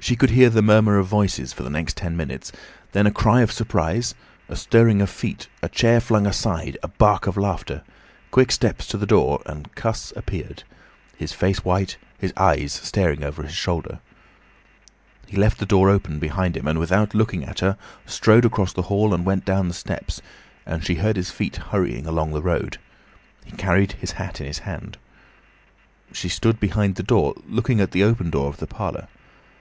[0.00, 2.52] She could hear the murmur of voices for the next ten minutes,
[2.92, 4.14] then a cry of surprise,
[4.50, 7.82] a stirring of feet, a chair flung aside, a bark of laughter,
[8.30, 10.62] quick steps to the door, and Cuss appeared,
[11.16, 14.00] his face white, his eyes staring over his shoulder.
[15.26, 18.82] He left the door open behind him, and without looking at her strode across the
[18.92, 20.20] hall and went down the steps,
[20.66, 22.76] and she heard his feet hurrying along the road.
[23.46, 24.98] He carried his hat in his hand.
[26.12, 29.08] She stood behind the door, looking at the open door of the parlour.